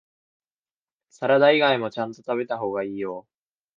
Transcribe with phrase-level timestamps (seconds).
[1.11, 3.27] サラダ以外もちゃんと食べた方がいいよ